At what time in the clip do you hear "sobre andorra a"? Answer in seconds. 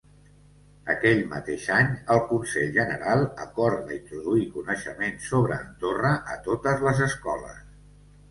5.33-6.39